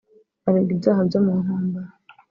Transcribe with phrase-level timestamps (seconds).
[0.47, 1.89] aregwa ibyaha byo mu ntambara